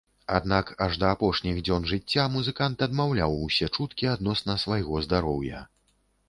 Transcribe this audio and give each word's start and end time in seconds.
Аднак 0.35 0.69
аж 0.85 0.95
да 1.01 1.09
апошніх 1.15 1.59
дзён 1.67 1.85
жыцця 1.91 2.25
музыкант 2.37 2.77
адмаўляў 2.87 3.37
усе 3.49 3.69
чуткі 3.77 4.09
адносна 4.15 4.57
свайго 4.65 5.05
здароўя. 5.09 5.63